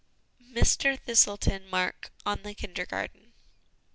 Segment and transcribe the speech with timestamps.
[0.43, 3.33] Mr Thistleton Mark on the Kindergarten.